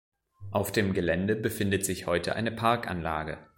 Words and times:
Auf 0.49 0.71
dem 0.71 0.93
Gelände 0.93 1.35
befindet 1.35 1.85
sich 1.85 2.07
heute 2.07 2.35
eine 2.35 2.51
Parkanlage. 2.51 3.37